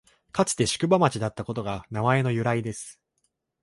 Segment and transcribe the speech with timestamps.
[0.31, 2.99] かつて宿場町だったことが名前の由来です